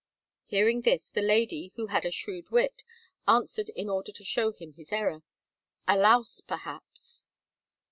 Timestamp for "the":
1.11-1.21